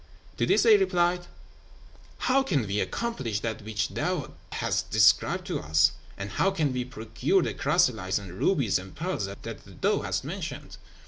To 0.37 0.47
this 0.47 0.63
they 0.63 0.73
all 0.77 0.79
replied, 0.79 1.27
"How 2.17 2.41
can 2.41 2.65
we 2.65 2.79
accomplish 2.79 3.41
that 3.41 3.61
which 3.61 3.89
thou 3.89 4.33
hast 4.51 4.89
described 4.89 5.45
to 5.45 5.59
us, 5.59 5.91
and 6.17 6.31
how 6.31 6.49
can 6.49 6.73
we 6.73 6.85
procure 6.85 7.43
the 7.43 7.53
chrysolites 7.53 8.17
and 8.17 8.31
rubies 8.39 8.79
and 8.79 8.95
pearls 8.95 9.27
that 9.27 9.81
thou 9.83 9.99
hast 10.01 10.23
mentioned?" 10.23 10.77